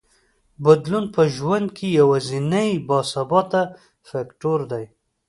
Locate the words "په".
1.15-1.21